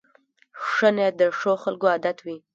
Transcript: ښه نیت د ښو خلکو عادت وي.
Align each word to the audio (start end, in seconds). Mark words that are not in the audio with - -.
ښه 0.67 0.89
نیت 0.95 1.13
د 1.21 1.23
ښو 1.37 1.51
خلکو 1.63 1.85
عادت 1.93 2.17
وي. 2.25 2.37